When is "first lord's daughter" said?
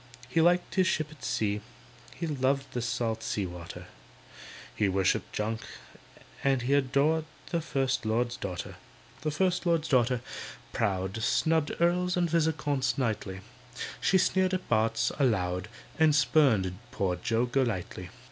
7.61-8.77, 9.29-10.21